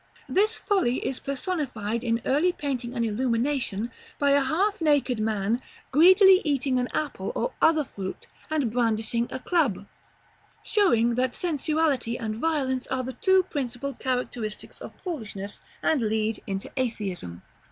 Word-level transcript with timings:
This 0.27 0.57
folly 0.57 0.95
is 1.05 1.19
personified, 1.19 2.03
in 2.03 2.23
early 2.25 2.51
painting 2.51 2.95
and 2.95 3.05
illumination, 3.05 3.91
by 4.17 4.31
a 4.31 4.41
half 4.41 4.81
naked 4.81 5.19
man, 5.19 5.61
greedily 5.91 6.41
eating 6.43 6.79
an 6.79 6.87
apple 6.91 7.31
or 7.35 7.53
other 7.61 7.83
fruit, 7.83 8.25
and 8.49 8.71
brandishing 8.71 9.27
a 9.29 9.37
club; 9.37 9.85
showing 10.63 11.13
that 11.13 11.35
sensuality 11.35 12.17
and 12.17 12.37
violence 12.37 12.87
are 12.87 13.03
the 13.03 13.13
two 13.13 13.43
principal 13.43 13.93
characteristics 13.93 14.79
of 14.81 14.91
Foolishness, 15.03 15.61
and 15.83 16.01
lead 16.01 16.41
into 16.47 16.71
atheism. 16.77 17.43